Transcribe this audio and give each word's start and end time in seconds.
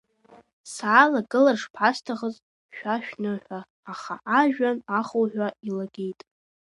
Саалагылар 0.73 1.57
шԥасҭахыз 1.61 2.35
шәа 2.75 2.95
шәныҳәа, 3.05 3.59
аха 3.91 4.15
ажәҩан 4.39 4.77
ахуҳәа 4.99 5.47
илагеит… 5.67 6.19